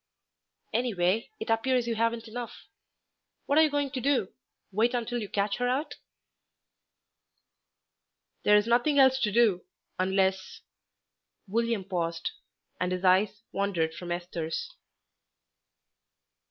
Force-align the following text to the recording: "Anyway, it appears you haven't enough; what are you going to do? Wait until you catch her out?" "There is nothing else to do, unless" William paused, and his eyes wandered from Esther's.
"Anyway, 0.73 1.29
it 1.39 1.51
appears 1.51 1.85
you 1.85 1.93
haven't 1.93 2.27
enough; 2.27 2.65
what 3.45 3.55
are 3.59 3.61
you 3.61 3.69
going 3.69 3.91
to 3.91 4.01
do? 4.01 4.33
Wait 4.71 4.95
until 4.95 5.21
you 5.21 5.29
catch 5.29 5.57
her 5.57 5.67
out?" 5.67 5.93
"There 8.41 8.57
is 8.57 8.65
nothing 8.65 8.97
else 8.97 9.19
to 9.19 9.31
do, 9.31 9.63
unless" 9.99 10.61
William 11.47 11.83
paused, 11.83 12.31
and 12.79 12.91
his 12.91 13.03
eyes 13.05 13.43
wandered 13.51 13.93
from 13.93 14.11
Esther's. 14.11 14.73